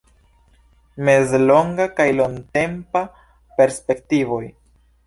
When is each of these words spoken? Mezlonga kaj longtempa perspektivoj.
Mezlonga 1.09 1.87
kaj 2.01 2.09
longtempa 2.17 3.07
perspektivoj. 3.61 4.43